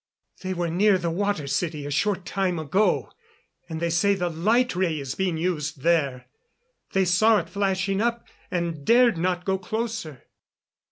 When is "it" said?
7.37-7.49